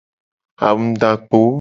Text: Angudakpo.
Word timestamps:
Angudakpo. 0.67 1.39